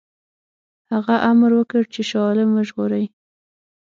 هغه 0.91 1.15
امر 1.31 1.51
وکړ 1.57 1.81
چې 1.93 2.01
شاه 2.09 2.23
عالم 2.27 2.49
وژغوري. 2.53 3.05